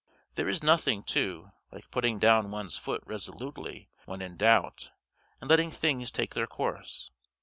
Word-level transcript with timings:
There 0.33 0.49
is 0.49 0.63
nothing, 0.63 1.03
too, 1.03 1.51
like 1.71 1.91
putting 1.91 2.17
down 2.17 2.49
one's 2.49 2.75
foot 2.75 3.03
resolutely 3.05 3.91
when 4.05 4.19
in 4.19 4.35
doubt, 4.35 4.89
and 5.39 5.47
letting 5.47 5.69
things 5.69 6.09
take 6.11 6.33
their 6.33 6.47
course. 6.47 7.11